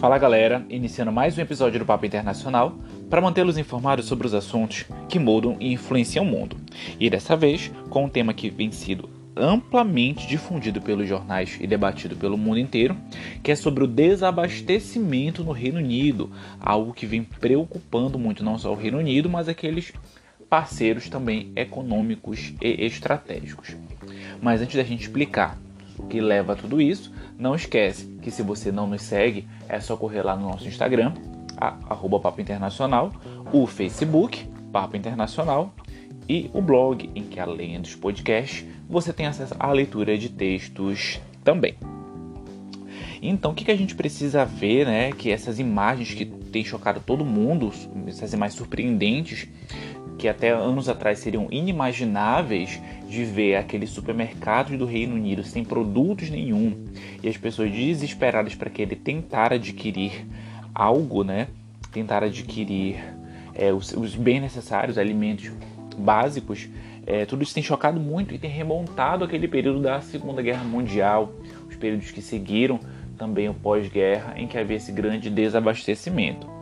[0.00, 2.74] Fala galera, iniciando mais um episódio do Papo Internacional
[3.10, 6.56] para mantê-los informados sobre os assuntos que mudam e influenciam o mundo.
[6.98, 12.16] E dessa vez com um tema que vem sido amplamente difundido pelos jornais e debatido
[12.16, 12.96] pelo mundo inteiro,
[13.42, 18.72] que é sobre o desabastecimento no Reino Unido, algo que vem preocupando muito não só
[18.72, 19.92] o Reino Unido, mas aqueles
[20.48, 23.76] parceiros também econômicos e estratégicos.
[24.40, 25.58] Mas antes da gente explicar
[26.08, 29.96] que leva a tudo isso, não esquece que se você não nos segue, é só
[29.96, 31.12] correr lá no nosso Instagram,
[31.56, 33.12] arroba Papo Internacional,
[33.52, 35.74] o Facebook, Papo Internacional,
[36.28, 41.20] e o blog, em que além dos podcasts, você tem acesso à leitura de textos
[41.42, 41.74] também.
[43.22, 45.12] Então, o que, que a gente precisa ver, né?
[45.12, 47.70] Que essas imagens que têm chocado todo mundo,
[48.06, 49.46] essas imagens surpreendentes,
[50.20, 52.78] que até anos atrás seriam inimagináveis
[53.08, 56.76] de ver aqueles supermercados do Reino Unido sem produtos nenhum
[57.22, 60.26] e as pessoas desesperadas para que ele tentar adquirir
[60.74, 61.48] algo, né?
[61.90, 63.02] Tentar adquirir
[63.54, 65.50] é, os, os, bens necessários, alimentos
[65.96, 66.68] básicos,
[67.06, 71.32] é, tudo isso tem chocado muito e tem remontado aquele período da Segunda Guerra Mundial,
[71.66, 72.78] os períodos que seguiram
[73.16, 76.59] também o pós-guerra, em que havia esse grande desabastecimento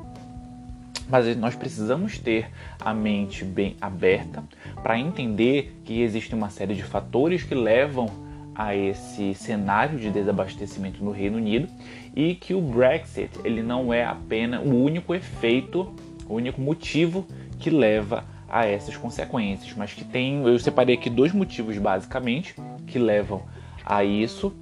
[1.09, 4.45] mas nós precisamos ter a mente bem aberta
[4.83, 8.11] para entender que existe uma série de fatores que levam
[8.55, 11.69] a esse cenário de desabastecimento no Reino Unido
[12.15, 15.95] e que o Brexit ele não é apenas o único efeito,
[16.29, 17.25] o único motivo
[17.59, 22.55] que leva a essas consequências, mas que tem, eu separei aqui dois motivos basicamente
[22.87, 23.43] que levam
[23.85, 24.53] a isso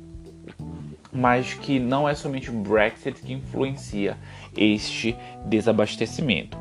[1.17, 4.17] mas que não é somente o Brexit que influencia
[4.57, 6.59] este desabastecimento.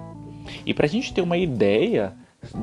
[0.66, 2.14] E para a gente ter uma ideia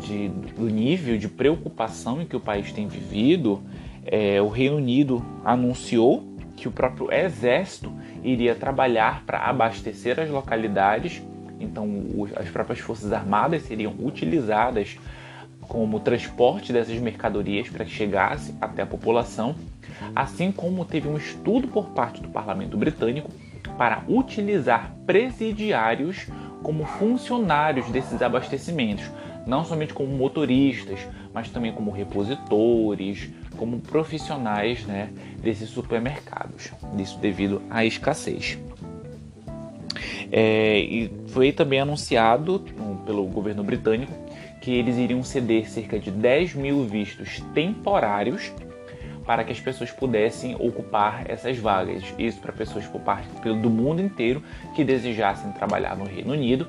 [0.01, 3.63] de, do nível de preocupação em que o país tem vivido,
[4.07, 6.25] é, o Reino Unido anunciou
[6.57, 11.23] que o próprio exército iria trabalhar para abastecer as localidades,
[11.59, 11.89] então
[12.37, 14.97] as próprias forças armadas seriam utilizadas
[15.61, 19.55] como transporte dessas mercadorias para que chegasse até a população
[20.15, 23.31] assim como teve um estudo por parte do parlamento britânico
[23.77, 26.27] para utilizar presidiários
[26.63, 29.11] como funcionários desses abastecimentos,
[29.47, 31.01] não somente como motoristas,
[31.35, 35.11] mas também como repositores, como profissionais né,
[35.43, 36.71] desses supermercados.
[36.99, 38.59] Isso devido à escassez.
[40.31, 42.65] É, e foi também anunciado
[43.05, 44.13] pelo governo britânico
[44.61, 48.53] que eles iriam ceder cerca de 10 mil vistos temporários
[49.25, 52.03] para que as pessoas pudessem ocupar essas vagas.
[52.19, 54.43] Isso para pessoas por parte do mundo inteiro
[54.75, 56.69] que desejassem trabalhar no Reino Unido,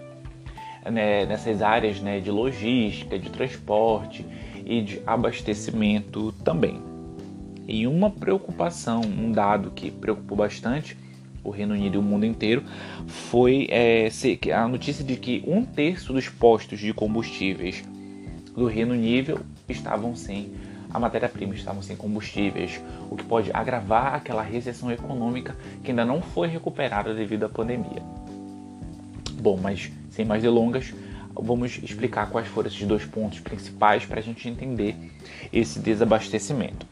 [0.90, 4.26] né, nessas áreas né, de logística, de transporte
[4.66, 6.82] e de abastecimento também.
[7.68, 10.98] E uma preocupação, um dado que preocupou bastante
[11.44, 12.64] o Reino Unido e o mundo inteiro
[13.08, 14.10] foi é,
[14.54, 17.84] a notícia de que um terço dos postos de combustíveis
[18.56, 20.52] do Reino Unido estavam sem
[20.94, 26.22] a matéria-prima estavam sem combustíveis, o que pode agravar aquela recessão econômica que ainda não
[26.22, 28.04] foi recuperada devido à pandemia.
[29.42, 30.94] Bom, mas sem mais delongas,
[31.34, 34.96] vamos explicar quais foram esses dois pontos principais para a gente entender
[35.52, 36.86] esse desabastecimento.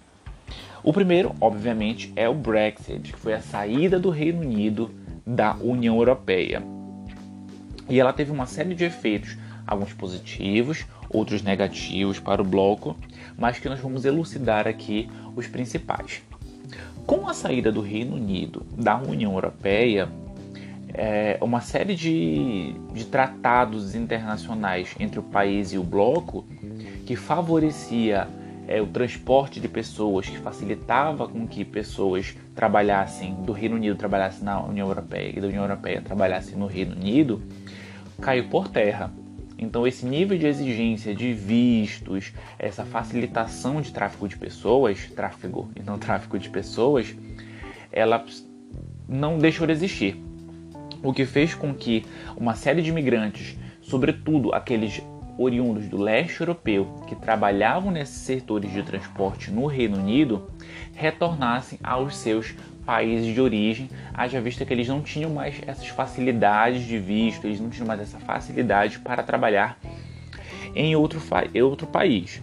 [0.83, 4.89] O primeiro, obviamente, é o Brexit, que foi a saída do Reino Unido
[5.25, 6.63] da União Europeia.
[7.87, 9.37] E ela teve uma série de efeitos,
[9.67, 12.95] alguns positivos, outros negativos para o bloco,
[13.37, 16.21] mas que nós vamos elucidar aqui os principais.
[17.05, 20.07] Com a saída do Reino Unido da União Europeia,
[20.93, 26.45] é, uma série de, de tratados internacionais entre o país e o bloco
[27.05, 28.27] que favorecia
[28.67, 34.43] é, o transporte de pessoas, que facilitava com que pessoas trabalhassem do Reino Unido trabalhassem
[34.43, 37.41] na União Europeia e da União Europeia trabalhassem no Reino Unido,
[38.21, 39.11] caiu por terra.
[39.61, 45.83] Então, esse nível de exigência de vistos, essa facilitação de tráfego de pessoas, tráfego e
[45.83, 47.15] não tráfico de pessoas,
[47.91, 48.25] ela
[49.07, 50.19] não deixou de existir.
[51.03, 52.03] O que fez com que
[52.35, 54.99] uma série de imigrantes, sobretudo aqueles
[55.37, 60.49] oriundos do leste europeu que trabalhavam nesses setores de transporte no Reino Unido,
[60.95, 62.55] retornassem aos seus
[62.85, 67.59] países de origem, haja vista que eles não tinham mais essas facilidades de visto, eles
[67.59, 69.77] não tinham mais essa facilidade para trabalhar
[70.75, 71.21] em outro,
[71.63, 72.41] outro país.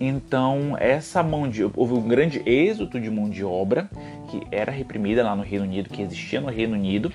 [0.00, 3.90] Então, essa mão de houve um grande êxodo de mão de obra
[4.28, 7.12] que era reprimida lá no Reino Unido, que existia no Reino Unido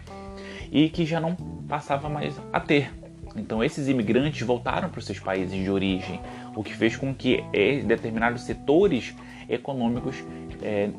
[0.71, 1.35] e que já não
[1.67, 2.91] passava mais a ter.
[3.35, 6.19] Então, esses imigrantes voltaram para os seus países de origem,
[6.55, 9.15] o que fez com que eh, determinados setores
[9.49, 10.23] econômicos
[10.61, 10.89] é,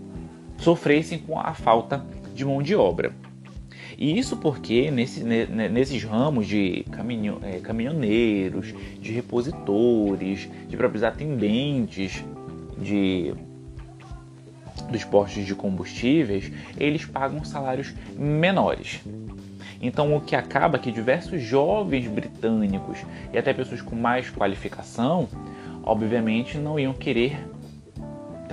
[0.59, 2.05] sofressem com a falta
[2.35, 3.13] de mão de obra.
[3.97, 12.25] E isso porque nesse, nesses ramos de caminho, é, caminhoneiros, de repositores, de próprios atendentes
[12.79, 13.33] de,
[14.91, 19.01] dos postos de combustíveis, eles pagam salários menores.
[19.81, 22.99] Então, o que acaba é que diversos jovens britânicos
[23.33, 25.29] e até pessoas com mais qualificação,
[25.83, 27.39] obviamente, não iam querer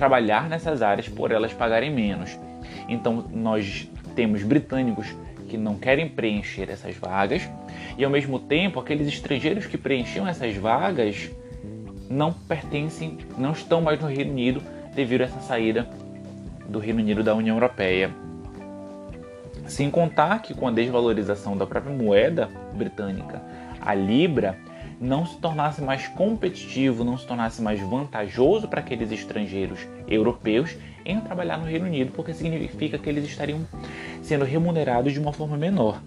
[0.02, 2.36] trabalhar nessas áreas por elas pagarem menos.
[2.88, 5.06] Então, nós temos britânicos
[5.46, 7.48] que não querem preencher essas vagas
[7.96, 11.30] e, ao mesmo tempo, aqueles estrangeiros que preenchiam essas vagas
[12.10, 14.60] não pertencem, não estão mais no Reino Unido
[14.92, 15.88] devido a essa saída
[16.68, 18.10] do Reino Unido da União Europeia.
[19.68, 23.40] Sem contar que com a desvalorização da própria moeda britânica,
[23.80, 24.58] a libra
[25.02, 31.20] não se tornasse mais competitivo, não se tornasse mais vantajoso para aqueles estrangeiros europeus em
[31.20, 33.66] trabalhar no Reino Unido, porque significa que eles estariam
[34.22, 36.00] sendo remunerados de uma forma menor.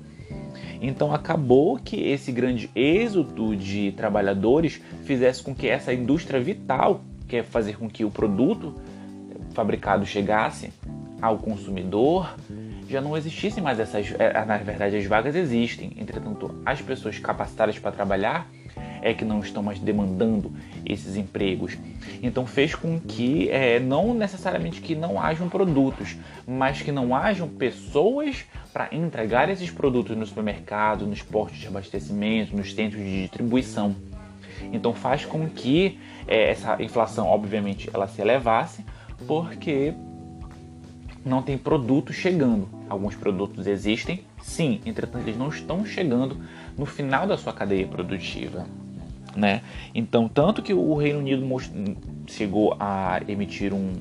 [0.81, 7.37] Então acabou que esse grande êxodo de trabalhadores fizesse com que essa indústria vital, que
[7.37, 8.73] é fazer com que o produto
[9.53, 10.71] fabricado chegasse
[11.21, 12.33] ao consumidor,
[12.89, 14.13] já não existissem mais essas.
[14.17, 18.47] É, na verdade, as vagas existem, entretanto, as pessoas capacitadas para trabalhar
[19.01, 20.51] é que não estão mais demandando
[20.85, 21.77] esses empregos.
[22.21, 26.15] Então fez com que é, não necessariamente que não hajam produtos,
[26.47, 32.55] mas que não hajam pessoas para entregar esses produtos no supermercado, nos postos de abastecimento,
[32.55, 33.95] nos centros de distribuição.
[34.71, 38.83] Então faz com que é, essa inflação, obviamente, ela se elevasse,
[39.27, 39.93] porque
[41.25, 42.69] não tem produtos chegando.
[42.87, 46.37] Alguns produtos existem, sim, entretanto eles não estão chegando
[46.77, 48.67] no final da sua cadeia produtiva.
[49.35, 49.61] Né?
[49.93, 51.45] Então, tanto que o Reino Unido
[52.25, 53.93] chegou a emitir um,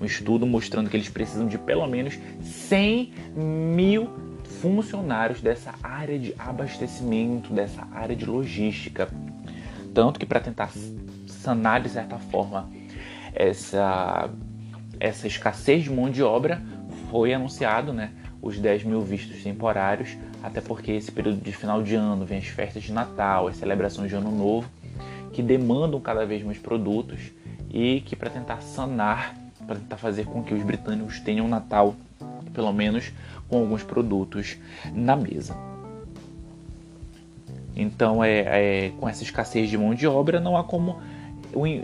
[0.00, 4.08] um, estudo mostrando que eles precisam de pelo menos 100 mil
[4.60, 9.08] funcionários dessa área de abastecimento, dessa área de logística.
[9.92, 10.70] Tanto que para tentar
[11.26, 12.70] sanar de certa forma
[13.34, 14.30] essa
[14.98, 16.62] essa escassez de mão de obra,
[17.10, 18.10] foi anunciado né,
[18.46, 22.46] os 10 mil vistos temporários, até porque esse período de final de ano vem as
[22.46, 24.68] festas de Natal, as celebrações de Ano Novo,
[25.32, 27.18] que demandam cada vez mais produtos
[27.70, 29.34] e que para tentar sanar,
[29.66, 31.96] para tentar fazer com que os britânicos tenham Natal,
[32.54, 33.12] pelo menos
[33.48, 34.56] com alguns produtos
[34.94, 35.56] na mesa.
[37.74, 40.98] Então, é, é, com essa escassez de mão de obra, não há como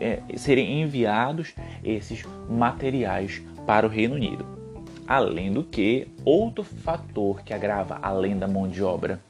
[0.00, 1.54] é, serem enviados
[1.84, 4.61] esses materiais para o Reino Unido.
[5.06, 9.20] Além do que, outro fator que agrava além da mão de obra,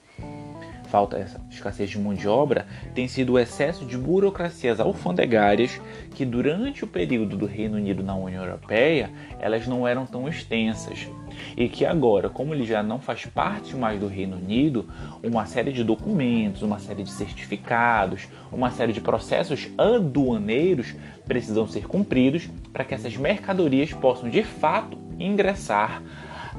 [0.92, 5.80] falta essa escassez de mão de obra, tem sido o excesso de burocracias alfandegárias
[6.14, 9.10] que durante o período do Reino Unido na União Europeia,
[9.40, 11.08] elas não eram tão extensas.
[11.56, 14.86] E que agora, como ele já não faz parte mais do Reino Unido,
[15.22, 20.94] uma série de documentos, uma série de certificados, uma série de processos aduaneiros
[21.24, 26.02] precisam ser cumpridos para que essas mercadorias possam de fato ingressar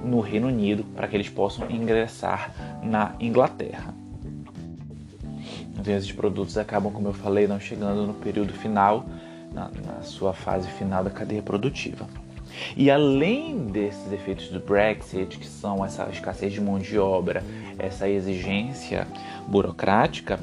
[0.04, 2.52] no Reino Unido, para que eles possam ingressar
[2.82, 3.94] na Inglaterra.
[5.78, 9.06] Então, esses produtos acabam, como eu falei, não chegando no período final,
[9.54, 12.08] na, na sua fase final da cadeia produtiva.
[12.78, 17.44] E além desses efeitos do Brexit, que são essa escassez de mão de obra,
[17.78, 19.08] essa exigência
[19.48, 20.40] burocrática,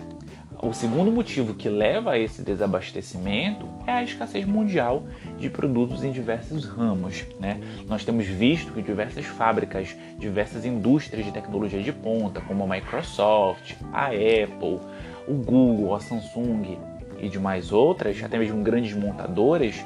[0.62, 5.04] o segundo motivo que leva a esse desabastecimento é a escassez mundial
[5.38, 7.24] de produtos em diversos ramos.
[7.38, 7.58] Né?
[7.86, 13.74] Nós temos visto que diversas fábricas, diversas indústrias de tecnologia de ponta, como a Microsoft,
[13.90, 14.80] a Apple,
[15.26, 16.78] o Google, a Samsung
[17.18, 19.82] e demais outras, até mesmo grandes montadoras,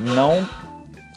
[0.00, 0.48] não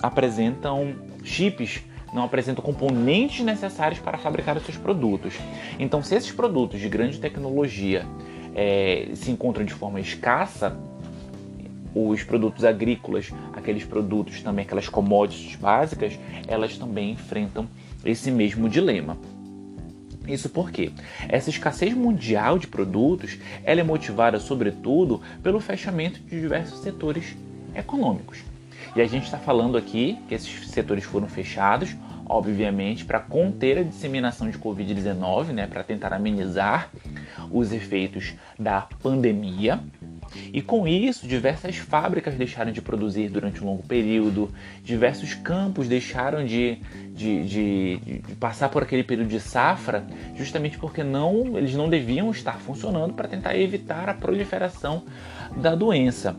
[0.01, 1.81] apresentam chips,
[2.13, 5.35] não apresentam componentes necessários para fabricar os seus produtos.
[5.77, 8.05] Então, se esses produtos de grande tecnologia
[8.61, 10.77] é, se encontram de forma escassa,
[11.95, 17.69] os produtos agrícolas, aqueles produtos também, aquelas commodities básicas, elas também enfrentam
[18.03, 19.17] esse mesmo dilema.
[20.27, 20.91] Isso porque
[21.29, 27.37] essa escassez mundial de produtos ela é motivada sobretudo pelo fechamento de diversos setores
[27.73, 28.39] econômicos.
[28.93, 31.95] E a gente está falando aqui que esses setores foram fechados,
[32.29, 36.91] obviamente, para conter a disseminação de Covid-19, né, para tentar amenizar
[37.51, 39.79] os efeitos da pandemia.
[40.53, 46.45] E com isso, diversas fábricas deixaram de produzir durante um longo período, diversos campos deixaram
[46.45, 46.77] de,
[47.09, 50.05] de, de, de passar por aquele período de safra,
[50.35, 55.03] justamente porque não, eles não deviam estar funcionando para tentar evitar a proliferação
[55.57, 56.37] da doença.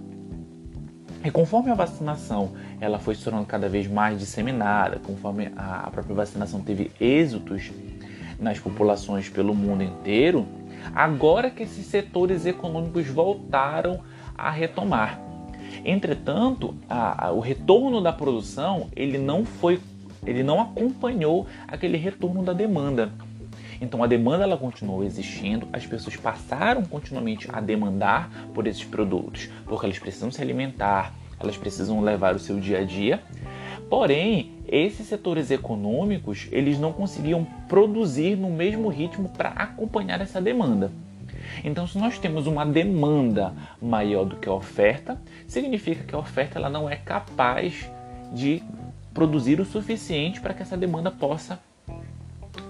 [1.23, 6.15] E conforme a vacinação ela foi se tornando cada vez mais disseminada, conforme a própria
[6.15, 7.71] vacinação teve êxitos
[8.39, 10.47] nas populações pelo mundo inteiro,
[10.95, 14.01] agora que esses setores econômicos voltaram
[14.37, 15.21] a retomar.
[15.85, 19.79] Entretanto, a, a, o retorno da produção ele não foi,
[20.27, 23.13] ele não acompanhou aquele retorno da demanda.
[23.81, 29.49] Então a demanda ela continuou existindo, as pessoas passaram continuamente a demandar por esses produtos,
[29.65, 33.23] porque elas precisam se alimentar, elas precisam levar o seu dia a dia.
[33.89, 40.93] Porém, esses setores econômicos, eles não conseguiam produzir no mesmo ritmo para acompanhar essa demanda.
[41.65, 46.59] Então, se nós temos uma demanda maior do que a oferta, significa que a oferta
[46.59, 47.91] ela não é capaz
[48.33, 48.63] de
[49.13, 51.59] produzir o suficiente para que essa demanda possa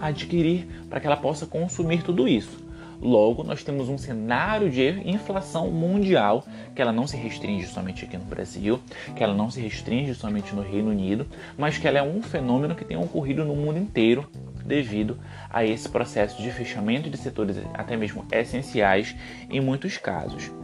[0.01, 2.71] adquirir, para que ela possa consumir tudo isso.
[3.01, 6.45] Logo, nós temos um cenário de inflação mundial,
[6.75, 8.79] que ela não se restringe somente aqui no Brasil,
[9.17, 12.75] que ela não se restringe somente no Reino Unido, mas que ela é um fenômeno
[12.75, 14.29] que tem ocorrido no mundo inteiro
[14.67, 15.19] devido
[15.49, 19.17] a esse processo de fechamento de setores até mesmo essenciais
[19.49, 20.60] em muitos casos.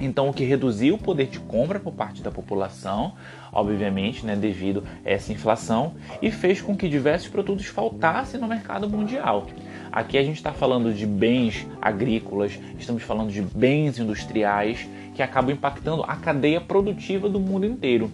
[0.00, 3.12] Então, o que reduziu o poder de compra por parte da população,
[3.52, 5.92] obviamente, né, devido a essa inflação,
[6.22, 9.46] e fez com que diversos produtos faltassem no mercado mundial.
[9.92, 15.52] Aqui a gente está falando de bens agrícolas, estamos falando de bens industriais que acabam
[15.52, 18.10] impactando a cadeia produtiva do mundo inteiro.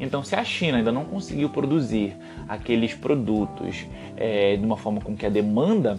[0.00, 2.14] Então, se a China ainda não conseguiu produzir
[2.48, 3.84] aqueles produtos
[4.16, 5.98] é, de uma forma com que a demanda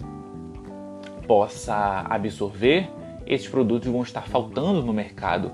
[1.27, 2.89] possa absorver,
[3.27, 5.51] esses produtos vão estar faltando no mercado.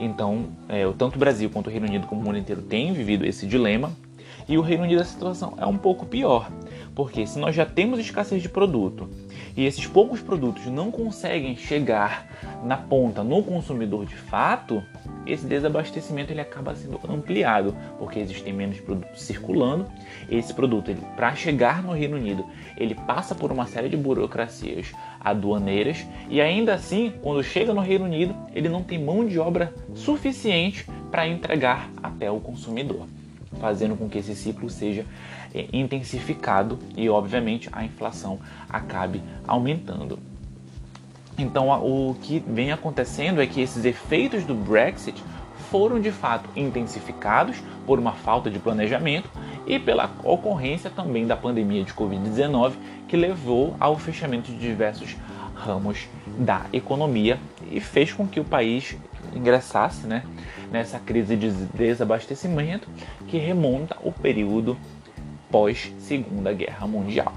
[0.00, 3.24] Então, é, tanto o Brasil quanto o Reino Unido, como o mundo inteiro, têm vivido
[3.24, 3.92] esse dilema.
[4.48, 6.50] E o Reino Unido a situação é um pouco pior,
[6.94, 9.08] porque se nós já temos escassez de produto
[9.56, 12.26] e esses poucos produtos não conseguem chegar
[12.64, 14.82] na ponta no consumidor de fato,
[15.26, 19.86] esse desabastecimento ele acaba sendo ampliado, porque existem menos produtos circulando.
[20.28, 22.44] Esse produto, para chegar no Reino Unido,
[22.76, 28.04] ele passa por uma série de burocracias aduaneiras e ainda assim, quando chega no Reino
[28.04, 33.06] Unido, ele não tem mão de obra suficiente para entregar até o consumidor,
[33.60, 35.04] fazendo com que esse ciclo seja
[35.54, 40.18] é, intensificado e, obviamente, a inflação acabe aumentando.
[41.38, 45.22] Então, o que vem acontecendo é que esses efeitos do Brexit
[45.70, 47.56] foram de fato intensificados
[47.86, 49.30] por uma falta de planejamento
[49.66, 52.72] e pela ocorrência também da pandemia de Covid-19,
[53.08, 55.16] que levou ao fechamento de diversos
[55.54, 56.06] ramos
[56.38, 57.38] da economia
[57.70, 58.96] e fez com que o país
[59.34, 60.22] ingressasse né,
[60.70, 62.88] nessa crise de desabastecimento
[63.26, 64.76] que remonta o período
[65.50, 67.32] pós Segunda Guerra Mundial.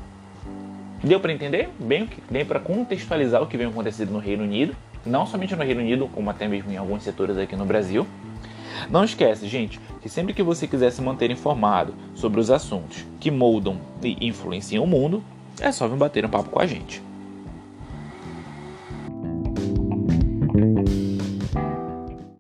[1.03, 4.75] Deu para entender bem, bem para contextualizar o que vem acontecendo no Reino Unido,
[5.05, 8.07] não somente no Reino Unido, como até mesmo em alguns setores aqui no Brasil.
[8.89, 13.29] Não esquece, gente, que sempre que você quiser se manter informado sobre os assuntos que
[13.29, 15.23] moldam e influenciam o mundo,
[15.59, 17.04] é só vir bater um papo com a gente.